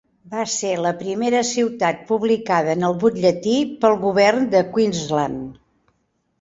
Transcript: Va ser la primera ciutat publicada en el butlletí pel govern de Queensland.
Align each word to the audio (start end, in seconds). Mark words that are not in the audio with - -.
Va 0.29 0.43
ser 0.53 0.69
la 0.85 0.93
primera 1.01 1.41
ciutat 1.49 2.01
publicada 2.07 2.75
en 2.79 2.89
el 2.89 2.97
butlletí 3.05 3.55
pel 3.85 4.01
govern 4.09 4.51
de 4.57 4.65
Queensland. 4.75 5.49